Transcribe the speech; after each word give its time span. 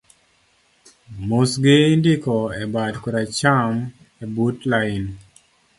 mosgi 1.27 1.75
indiko 1.95 2.35
e 2.61 2.63
bat 2.73 2.95
koracham 3.03 3.73
ebut 4.23 4.57
lain 4.71 5.03